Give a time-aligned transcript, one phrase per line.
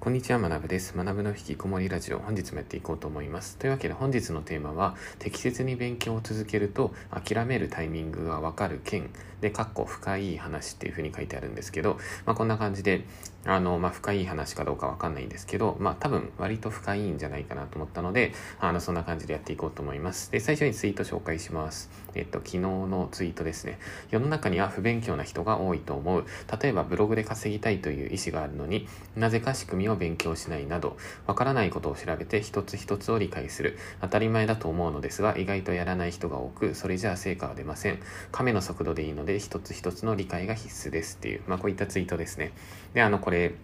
[0.00, 0.96] こんにちは、学部です。
[0.96, 3.58] 学ぶの引きこもりラジオ、本日もやっていこうと思います。
[3.58, 9.10] というわけで本日のテーマは、適切に勉強を続けると諦めるタイミングがわかる件
[9.42, 13.04] で、かっこ深い話っていうふうに書いてあるんですけど、まあこんな感じで、
[13.44, 20.32] あの、まあ深い話かどうかわかんないんですけど、まあ多分割と深いんじゃないかなと思ったので、あの、そんな感じでやっていこうと思います。
[20.32, 21.90] で、最初にツイート紹介します。
[22.14, 23.78] えっと、昨日のツイートですね。
[24.10, 26.24] 世の中には不勉強な人が多いと思う。
[26.62, 33.78] 例えばブログで稼ぎたいという意思があるのになぜか仕組みを勉強しないなどわからないことを調べて一つ一つを理解する。
[34.00, 38.00] 当たり前だと思うのですが意外とやらない人が多くそれじゃあ成果は出ません。
[38.32, 41.42] 亀の速度でいいので一つ一つの理解が必須ですっていう。
[41.46, 42.52] まあこういったツイートですね。
[42.94, 43.54] であのこれ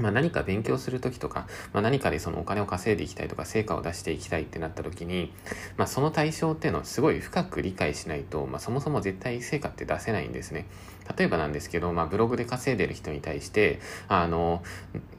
[0.00, 5.32] まあ、何か勉強するときとか、まあ、何かでそのお金を稼いでいきたいとか成果を出していきたいってなったときに、
[5.76, 10.66] まあ、その対象っていうのをすごい深く理解しないと、まあ、そもそも絶対成果って出せないんですね。
[11.16, 14.62] 例えばなんですけど、まあ、ブログで稼いでる人に対してあの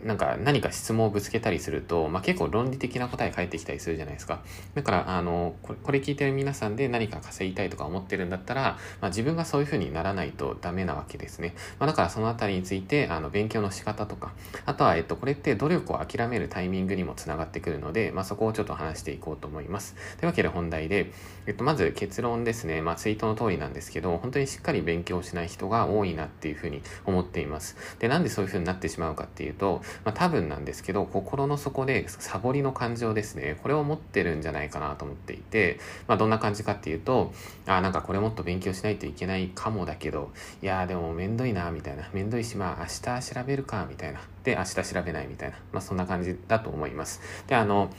[0.03, 4.41] なんか何か質問をぶつけたりすると、まあ、結構論理的な答え返ってきたりするじゃないですか。
[4.75, 11.55] だからあのこれこれ聞いてる皆さんで何か稼ぎたいとか思ってるんだったら、まあ、自分がそういうふうにならないとダメなわけですね。
[11.79, 14.33] まあ、だからそのあたりについてあの勉強の仕方とか
[14.65, 19.95] あとは、えっと、これって努力を諦めるタイミングにもつながってくるので、まあ、そこをちょっと話していこうと思います。
[20.17, 21.11] というわけで本題で、
[21.45, 27.75] えっと、まず結論ですね、まあ、ツイートの通りなんですけど、本当にしっかり勉強しない人がが多いなっていうふうに思っています。
[27.99, 37.33] で、なんでそういうふうになってしまうかっていうと、まあ、多分なんですけど、心の底でサボりの感情ですね、これを持ってるんじゃないかなと思っていて、まあ、どんな感じかっていうと、
[37.65, 42.09] あ、なんかこれもっと勉強しないといけないかもだけど、いやーでもめんどいな、みたいな。
[42.13, 44.21] めんどいし、まあ明日調べるか、みたいな。
[44.47, 45.57] で、明日調べないみたいな。
[45.73, 47.19] まあそんな感じだと思います。
[47.47, 47.89] で、あの、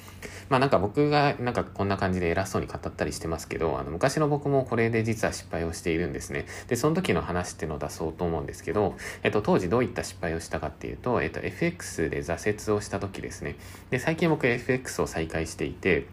[0.48, 6.46] まあなんか僕がなんかこんな感じで偉そうに語ったりしてますけど、あの昔の僕もこれで実は失敗をしているんですね。
[6.68, 13.56] で、その時の話っていうのを出そうと思うんですけど、えっと当時どういった失敗をしたかっていうと、えっと FX で挫折をした時ですね。
[13.90, 16.06] で、最近僕 FX を再開していて、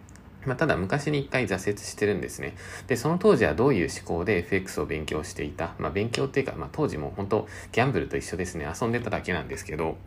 [0.46, 2.56] まあ、ただ昔に一回挫折してるんですね。
[2.88, 5.74] で、その当時はどういう思考で FX を勉強していた。
[5.80, 8.68] まあ、勉強っていうか、まあ、当時も本当ギャンブルと一緒ですね。
[8.82, 9.98] 遊んでただけなんですけど、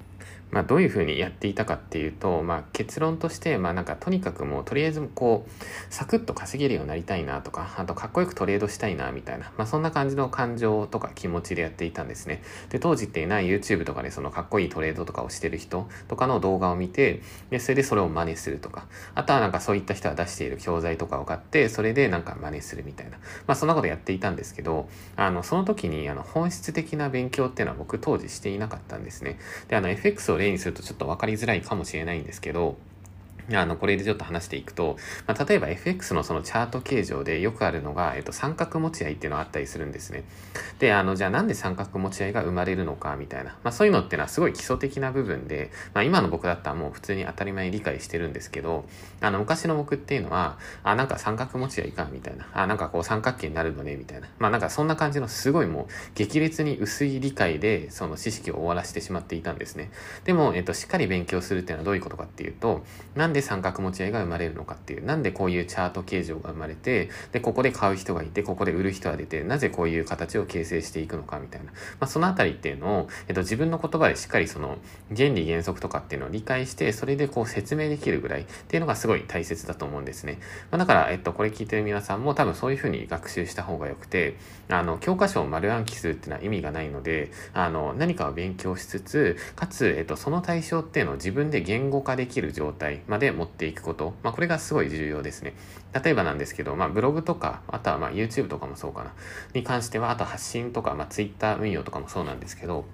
[0.50, 12.42] まあ、どういうふうにやっていたかっていうと、まあ、結論として、まあ、なんかとにかくもうとりあえずこうサクッと稼げるようになりたいなとかあとかっこよくトレードしたいなみたいな、まあ、そんな感じの感情とか気持ちでやっていたんですね。
[12.70, 29.38] で当時っていうのは YouTube とかでそのかっこいいトレードとかをしてる人とかの動画を見てでそれでそれを真似するとかあとはなんかそういった人が出している教材とかを買ってそれでなんか真似するみたいな、まあ、そんなことやっていたんですけどあのその時にあの本質的な勉強っていうのは僕当時していなかったんですね。
[29.69, 32.76] であの FX を例にするとちょっと分かりづらいかもしれないんですけど、
[33.53, 40.25] あの、これでちょっと話していくと、まあ、例えば FX のそのチャート形状でよくあるのが、えっと、三角持ち合いっていうのがあったりするんですね。
[40.78, 43.56] で、あの、じゃあなんで三角持ち合いが生まれるのかみたいな。
[43.64, 48.84] まあ、そういうのってのはすごい基礎的な部分で、まあ、今の僕だったらもう普通に当たり前に理解してるんですけど、
[49.20, 52.48] あの、昔の僕っていうのは、あ、なんか三角持ち合いかみたいな。
[52.53, 54.28] あ、なんかこう三角形になるのねみたいな。
[54.38, 59.91] まあ、なんかそんな感じのすごいもう激烈に薄い理解で、その知識を終わらせてしまっていたんですね。
[60.25, 62.84] でも、えっと、しっかり勉強するっていうのはどういうことかっていうと、
[63.15, 71.66] なんでで三角持ち合いが生まれるのかっていう、なんでこういうチャート形状が生まれて、で、ここで買う人がいて、ここで売る人が出て、なぜこういう形を形成していくのかみたいな。
[71.66, 74.78] まあ、そのあたりっていうのを、えっと、自分の言葉でしっかりその
[75.15, 80.38] 原理原則とかっていうのを理解して、それでこう説明できるぐらいっていうのがすごい大切だと思うんですね。
[80.71, 84.37] まあ、だから、えっと、これ聞いてる皆さんも多分そういうふうに学習した方がよくて、
[84.69, 94.15] あの、教科書を丸暗記するっていうのは意味がないので、あの、何かを勉強しつつ、かつ、えっと、その対象っていうのを自分で言語化できる状態まで持っていくこと。
[94.22, 95.55] まあ、これがすごい重要ですね。
[96.03, 99.12] 例えばなんですけど、まあ、ブログとか、あとはまあ YouTube とかもそうかな、
[99.55, 102.84] に関しては、あと発信とか、まあ、Twitter 運用とかもそうなんですけど、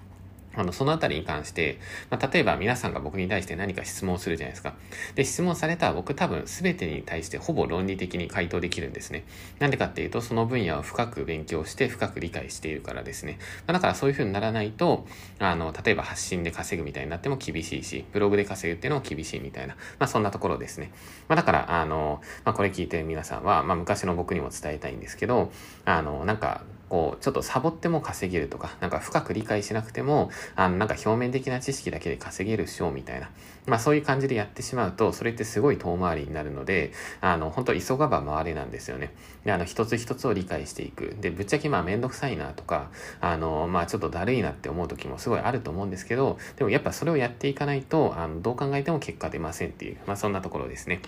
[0.56, 1.78] あの、そのあたりに関して、
[2.10, 4.74] まあ、例えば皆さんが僕に対して何か質問するじゃないですか。
[5.14, 9.24] で、質問されたら僕多分全てに対してほぼ論理的に回答できるんですね。
[9.58, 13.38] なんでかっていうと、その分野を深く勉強して深く理解しているからですね。
[13.66, 15.06] まあ、だからそういう風にならないと、
[15.38, 20.92] あの、例えば発信で稼ぐみたいになっても厳しいし、ブログで稼ぐっていうのも厳しいみたいな、まあそんなところですね。
[21.28, 25.50] まあだから、あの、まあこれ聞いてる皆さんは、まあ昔の僕にも伝えたいんですけど、
[25.84, 33.30] あの、なんか、こう、ちょっとサボっても稼げるとか、なんか深く理解しなくても、あの、なんか表面的な知識だけで稼げるっしょ、みたいな。
[33.66, 39.12] まあそういう感じでやってしまうと、それってすごい遠回りになるので、あの、本当急がば回れなんですよね。
[39.44, 41.16] で、あの、一つ一つを理解していく。
[41.20, 42.90] で、ぶっちゃけまあめんどくさいなとか、
[43.20, 51.00] あの、まあちょっとだるいなって思う時もすごいあると思うんですけど、でもやっぱそれをやっていかないと、あの、どう考えても結果出ませんっていう、まあそんなところですね。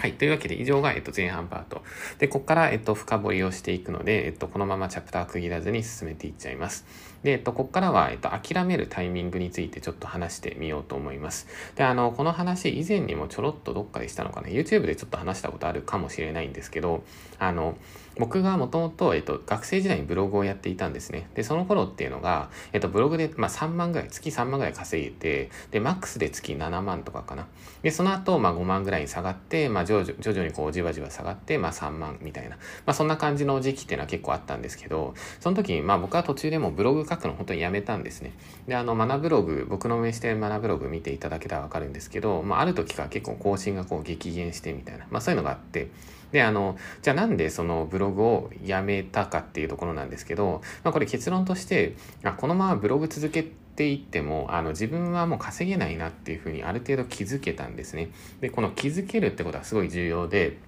[0.00, 0.12] はい。
[0.12, 1.82] というわけで、以上が、えっと、前半パート。
[2.18, 6.86] で、ここから、えっと、深掘りをしていくので、えっと、このままチャプター区切らずに進めていっちゃいます。
[7.22, 11.48] で、えっと、ここからは、えっと、諦めるタイミングについてちょっと話してみようと思います。
[11.74, 17.02] で、あの、この話、以前にもちょろっとどっかでしたのかな？YouTube でちょっと話したことあるかもしれないんですけど、
[17.38, 17.76] あの、
[18.18, 21.28] 僕がもともと、えっと、学生時代にブログをやっていたんですね。
[21.34, 27.46] で、その頃っていうのが、えっと、ブログで、まあ、3万ぐらい、月3万ぐらい稼げて、で、マックスで月7万とかかな。
[27.82, 32.56] で、その後、まあ、5万ぐらいに下がって、まあ、徐々徐々にこう、じわじわ下がって、まあ、3万みたいな。
[32.56, 38.32] まあ、そんな感じの時期っていうのは結構あったんですけど、その時に、まあ、僕は途中でもブログ書くの本当にやめたんですね。
[38.66, 45.06] で、あの、マナブログ、僕の運営してるマナブログ見ていただけたらわかるんですけど、まあ、ある時から結構更新がこう、激減してみたいな。
[45.10, 45.88] まあ、そういうのがあって、
[46.32, 58.10] で、あの、じゃあなんでそのブログをやめたかっていうところなんですけど、まあ、これ結論として、あこのままブログ続けていっても、あの、自分はもう稼げないなっていうふうにある程度気づけたんですね。
[58.40, 60.58] で、この気づけるってことはすごい重要で、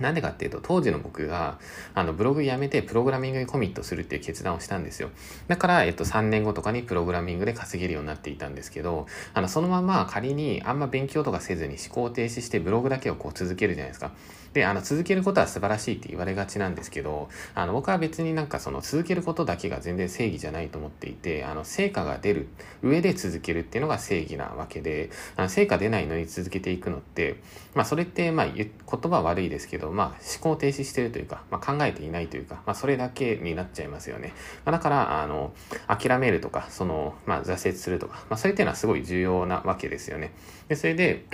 [0.00, 1.58] なんでかっていうと、当時の僕が、
[1.94, 5.10] あの、ブログやめてプログラミングにコミットするっていう決断をしたんですよ。
[5.48, 14.12] だから、えっと、3年後とかにプログラミングで稼げるようになっていたんですけど、あの、そのまま仮にあんま勉強とかせずに思考停止してブログだけをこう続けるじゃないですか。
[14.56, 22.48] で、あの、続けることは素晴らしいって言われがちなんですけど、あの、僕は別になんかその続けることだけが全然正義じゃないと思っていて、あの、成果が出る
[22.82, 27.36] 上で続けるっていうのが正義なわけで、あの成果出ないのに続けていくのって、
[27.74, 34.32] まあ、それって、まあ、言葉悪いですけど、まあ、思考停止してるというか、まあ、考えていないというか、まあ、それだけになっちゃいますよね。
[34.64, 35.52] まあ、だから、あの、
[35.86, 40.32] 諦めるとか、その、まあ、挫折するとか、まあ、それっていうのはすごい重要なわけですよね。
[40.68, 41.26] で、それで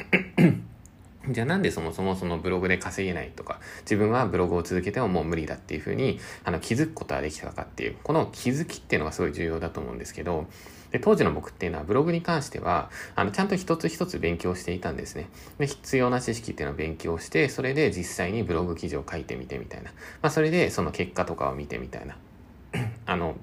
[1.29, 10.47] じゃあなんでそもそもそのブログで稼げないとか、自分はブログを続けてももう無理だっていうふうに、あの、気づくことはできたかっていう、この気づきっていうのがすごい重要だと思うんですけど、
[10.91, 15.29] で、当時の僕っていうのはブログに関しては、あの、ちゃんと一つ一つ勉強していたんですね。
[15.59, 19.91] で、必要な知識っていうのを勉強して、それで実際にブログ記事を書いてみてみたいな。
[20.21, 22.17] まあ、それでその結果とかを見てみたいな。
[23.07, 23.37] あの、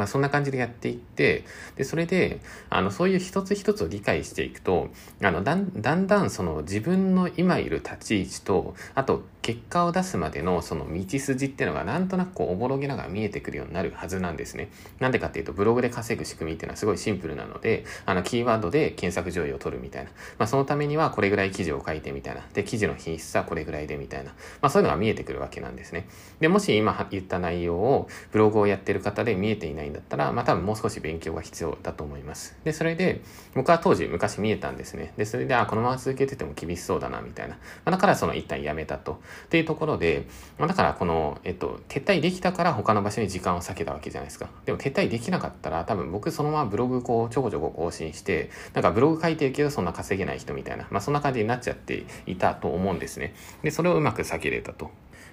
[0.00, 1.44] まあそんな感じでやっていって、
[1.76, 4.88] で、それで、あの、そういう一つ一つを理解していくと、
[5.22, 14.70] あの、だんだんだんその自分の今いる立ち位置と、あと結果を出すまでのその道筋っていうのがなんとなくこうおぼろげながら見えてくるようになるはずなんですね。
[14.98, 20.10] なんでかっていうとブログで稼ぐ仕組みっていうのはすごいシンプルなので、あのキーワードで検索上位を取るみたいな。
[20.38, 22.42] まあそのためにはこれぐらい記事を書いてみたいな。
[22.52, 24.30] で、記事の品質はこれぐらいでみたいな。
[24.60, 26.06] まあそういうのが見えてくるわけなんですね。
[26.40, 32.56] で、もし今言った内容をブログをやってる方で見えていないんだったら、まあ多分もう少し勉強が必要だと思います。
[32.64, 33.20] で、それで
[33.54, 35.12] 僕は当時昔見えたんですね。
[35.16, 37.56] で、それで、あ、このまま続けてても厳しそうだなみたいな。
[37.56, 39.20] まあ、だからその一旦やめたと。
[39.46, 40.26] っていうところで、
[40.58, 44.48] まあ、だからこの、えっと、撤退できたから他の場所に時間を避けたわけじゃないですか。
[44.64, 53.34] でも撤退できなかったら多分僕そのままブログこうちょこちょこ更新して、なんかブログ書いてるけどそんな稼げない人みたいな、まあそんな感じになっちゃっていたと思うんですね。
[53.62, 54.90] で、それをうまく避けれたと。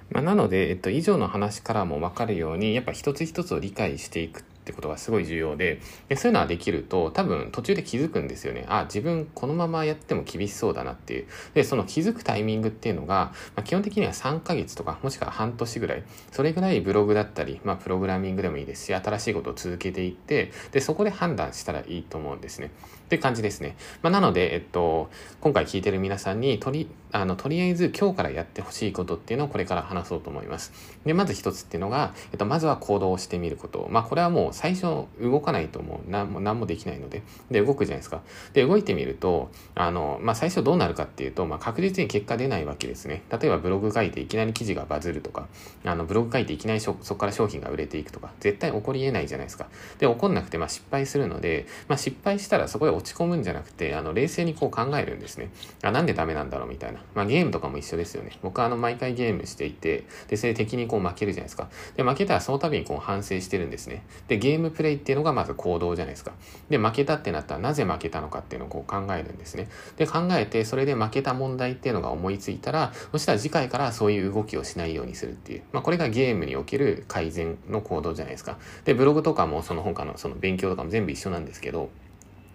[0.09, 8.65] まあ、なので、えっと、以上の話からもわかるように、やっぱ一つ一つを理解していくってことがすごい重要ででそういうのはできると多分途中で気づくんですよね。
[8.67, 11.27] あ自分このままやっても厳しそうだなっていう。
[11.53, 16.03] でその気づくタイミングっていうのが、まあ、基本的には3ヶ月とかもしくは半年ぐらい。
[16.31, 22.71] それぐらいブログだったり、まあ、プログラミングでもいいですし新しいことを続けていってでそこで判断したらいいと思うんですね。
[23.07, 25.09] って感じですね、まあ、なので、えっと、
[25.41, 30.73] 今回聞いてる皆さんにとりあのとりあえず今日からやってほしいことっていうのをこれから話そうと思います
[31.05, 38.21] でまず一つっていうのが、えっと、まずは行動をしてみることまあこれはもう最初動かないともう何も何もできないので、で、動くじゃないですか。
[38.53, 43.23] で、動いてみると、あの、まあ、最初どうなるかっていうと、まあ、確実に結果出ないわけですね。
[43.31, 45.47] 例えばブログ書いていきなり記事がバズるとか、
[45.83, 49.67] あの、ブログ書いていきなりそこから商品が売れていくとか、絶対起こり得ないじゃないですか。
[49.99, 55.49] で、起こんなくて、まあ、失敗するので、まあ、失敗したらそこで落ち込むんじゃなくて、あの、冷静にこう考えるんですね。
[55.83, 56.99] あ、なんでダメなんだろうみたいな。
[57.15, 58.31] まあ、ゲームとかも一緒ですよね。
[58.41, 61.69] 僕はあの、毎回ゲームしていて、で、それ敵にこう負けるじゃないですか。
[61.95, 64.03] で、負けたらその度にこう反省してるんですね。
[64.27, 66.33] で、ゲームプレイっていうのがまず行動じゃないですか。
[66.69, 69.69] で、負けたってなったらなぜ負けたのかっていうのをこう考えるんですね。
[69.97, 75.63] で、考えて、それで負けた問題っていうのが思いついたら、そしたら次回からそういう動きをしないようにするっていう。
[75.71, 78.57] まあ、これがゲームにおける改善の行動じゃないですか。
[78.85, 81.89] で、ブログとかもその他のその勉強とかも全部一緒なんですけど、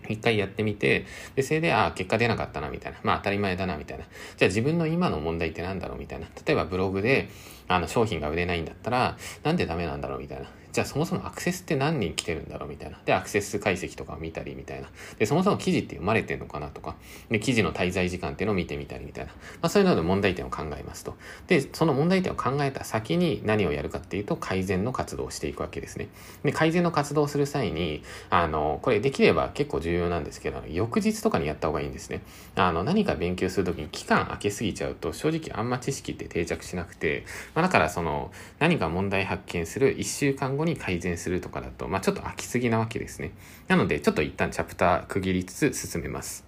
[0.09, 2.99] 一回やってみて、で、それで、ああ、結果出なかったな、みたいな。
[3.03, 4.05] まあ当たり前だな、みたいな。
[4.37, 6.27] じゃあ自分の今の問題って何だろう、みたいな。
[6.47, 7.29] 例えばブログで、
[7.69, 10.47] あの、商品が売れないんだったら、なんでダメなんだろう、みたいな。
[10.73, 12.69] じゃあそもそもアクセスって何人来てるんだろう？
[12.71, 12.99] みたいな。
[13.05, 14.89] で、アクセス解析とかを見たりみたいな。
[15.19, 16.97] で、そもそも記事って読まれてんのかなとか、
[17.31, 19.33] で、記事の滞在時間っていうのを見てみたりみたいな。
[19.33, 21.15] まあそういうので問題点を考えますと。
[21.47, 26.09] で、その問題点を考えた先に何をやるかっていうと、改善の活動をしていくわけですね。
[26.43, 32.23] で、改善の活動をする際に、あの、これできれば結構重要なんですけど、翌日とかにやった方がいいんですね。
[32.55, 37.25] あの、何か勉強するときに期間空けすぎちゃうと、正直あんま知識って定着しなくて、
[37.55, 43.33] まあだからその、何か問題発見する1週間後に改善するとかだと、まあちょっと飽きすぎなわけですね。
[43.69, 46.45] なので、ちょっと一旦チャプター区切りつつ進めます。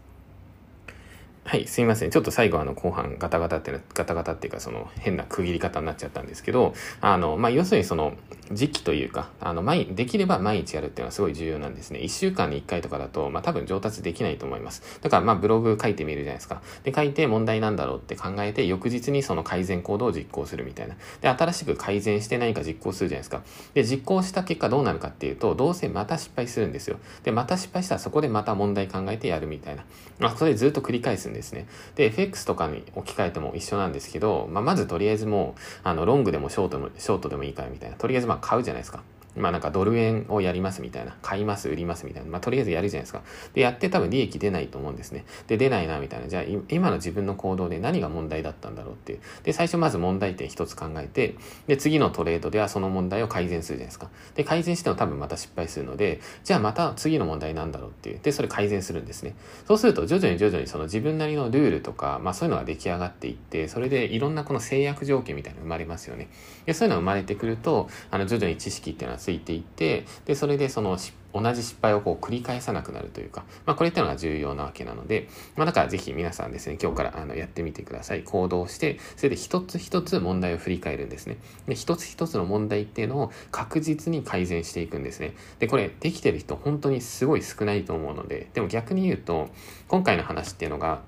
[1.46, 2.10] はい、すいません。
[2.10, 8.14] ちょっと最後あの後半ガタガタって、ガタガタっていうかその変な区切り方になっちゃったんですけど、あの、まあ、要するにその
[8.52, 12.00] 時期というか、あの、毎、できれば毎日やるっていうのはすごい重要なんですね。
[12.00, 14.98] 1週間に1回とかだと、まあ、多分上達できないと思います。
[15.00, 16.62] だからまあブログ書いてみるじゃないですか。
[16.82, 20.96] で、書いて問題なんだろうって考えて、翌日にその改善行動を実行するみたいな。
[21.20, 23.42] で、新しく改善して何か実行するじゃないですか。
[23.72, 26.98] で、実行した結果どうなるかっていうと、どうせまた失敗するんですよ。
[27.22, 29.84] で、また失敗したらそこでまた問題考えてやるみたいな。
[30.18, 31.66] まあ、それずっと繰り返すんですね。
[31.96, 37.96] で、FX とかに置き換えても一緒なんですけど、まあ、まずとりあえずもう、あの、ロングでもショートも、ショートでもいいからみたいな。
[37.96, 39.02] とりあえずま買うじゃないですか。
[39.36, 41.16] まあなんかドル円をやりますみたいな。
[41.22, 42.30] 買います、売りますみたいな。
[42.30, 43.22] まあとりあえずやるじゃないですか。
[43.52, 45.24] で、やって多分利益出ないと思うんですね。
[45.46, 46.28] で、出ないなみたいな。
[46.28, 49.20] じゃあ今の自分の行動で何が問題だったんだろうっていう。
[49.42, 51.34] で、最初まず問題点一つ考えて、
[51.66, 54.10] で、次のトレードではその問題を改善するじゃないですか。
[54.34, 58.20] で、改善しても多分また失敗するので、じゃあまた次の問題なんだろうっていう。
[58.22, 59.34] で、それ改善するんですね。
[59.66, 66.28] そうすると徐々に徐々にその自分なりのルールとか、まあそういうのが出来上がっていって、それでいろんなこの制約条件みたいなの生まれますよね。
[66.66, 70.98] で、そういうのが生まれてくると、あの徐々に知識っていうのはついていて、で、それでその
[71.32, 78.22] 同じ失敗をこう繰り返さなくなるというか、まあ、これっていうのが重要なわけなので、まあ、だからぜひ皆さんですね、今日からあのやってみてください。
[78.22, 81.38] 行動して、それで一つ一つ問題を振り返るんですね。
[81.66, 85.34] で、一つ一つの問題っていうのを確実に改善していくんですね。
[85.58, 89.48] で、これできてる人本当にすごい少ないと思うので、でも逆に言うと、
[89.88, 91.02] 今回の話っていうのが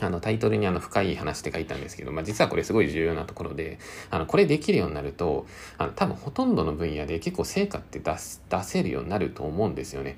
[0.00, 3.78] あの、タイトルにあの、深い話って書いたんですけど、まあ、実はこれすごい重要なところで、
[4.10, 5.46] あの、これできるようになると、
[5.78, 10.16] あの、多分ほとんどの分野で結構成果って出す、出せるようになると思うんですよね。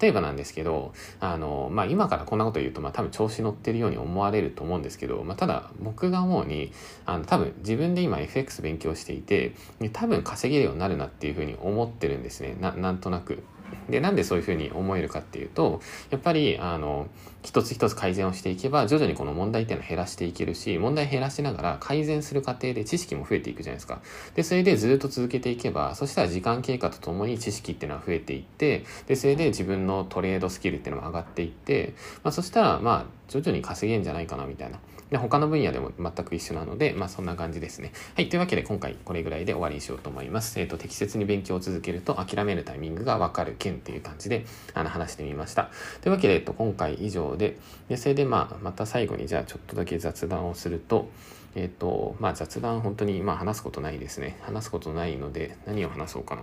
[0.00, 6.72] 例えばなんですけど、あの、まあ、今からこんなこと言うと、まあ、多分調子乗ってるように思われると思うんですけど、まあ、ただ、僕が思うに、
[7.06, 9.54] あの、多分自分で今 FX 勉強していて、
[9.92, 12.56] 多分稼げるようになるなっていうふうに思ってるんですね。
[12.60, 13.42] な、なんとなく。
[13.88, 15.80] で、なんでそういうふうに思えるかっていうと、
[16.10, 17.08] やっぱり、あの、
[17.42, 24.00] 一つ一つ改善をしていけば、徐々にこの問題点を減らしていけるし、問題減らしながら改善する過程で知識も増えていくじゃないですか。
[24.34, 31.92] で、それでずっと続けていけば、そしたら時間経過とともに知識っていうのは増えていって、で、それで自分のトレードスキルっていうのも上がっていって、
[32.22, 34.78] まあ、そしたら、まあ、徐々に稼げんじゃないかな、みたいな。
[35.10, 37.92] で、他の分野でも全く一緒なので、まあそんな感じですね。
[38.16, 38.28] はい。
[38.28, 40.58] というわけで今回これぐらいで終わりにしようと思います。
[40.58, 45.70] えっ、ー、と、適切に勉強を続けると諦めるタイミングがわかる件っていう感じで、あの、話してみました。
[46.00, 51.08] というわけで、えっと、今回以上で、で、それでまあ、また最後にじゃあちょっとだけ雑談をすると、
[51.54, 54.38] えっ、ー、と、まあ雑談本当に、まあ話すことないですね。
[54.42, 56.42] 話すことないので、何を話そうかな。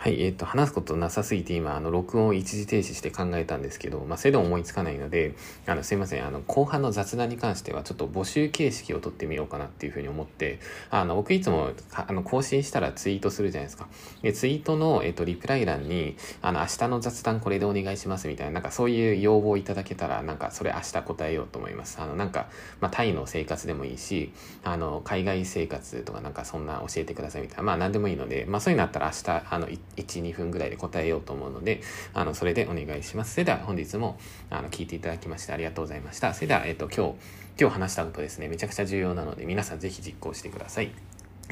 [0.00, 5.34] はい、えっ、ー、と、話すことなさすぎて今、あの、録音を一時停止して考えたんですけど、まあ、それでも思いつかないので、
[5.66, 13.88] あの、すいません、あの、後半の雑談に関しては、ちょっと募集形式を取ってみようかなっていうふうに思って、あの、僕いつも、あの、更新したらツイートするじゃないですか。
[14.22, 22.00] で、ツイートの、えっ、ー、と、リプライ欄に、あの、明日の雑談これでお願いしますみたいな、なんかそういう要望をいただけたら、なんかそれ明日答えようと思います。
[22.00, 22.46] あの、なんか、
[22.80, 31.80] まあ、タイの生活でもいいし、あの、海外生活とかなんかそんな教えてくださいみたいな、まあ、なんでもいいので、まあ、そういうのあったら明日、あの、1、2分ぐらいで答えようと思うので、
[32.14, 33.34] あの、それでお願いします。
[33.34, 34.18] それでは本日も、
[34.50, 36.34] あの、聞いていただきましてありがとうございました。
[36.34, 37.14] それでは、えっ、と、今日、
[37.60, 40.92] 今日話したことですね、めちゃくちゃ重要なので、皆さんぜひ実行してください。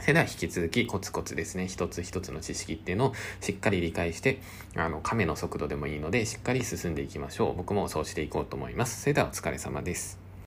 [0.01, 4.41] それでは引き続きコツコツですね、一つ一つの知識っていうのをしっかり理解して、
[4.77, 7.57] あの、亀の速度でもいいので、しっかり進んでいきましょう。
[7.57, 9.01] 僕もそうしていこうと思います。
[9.01, 10.26] それではお疲れ様です。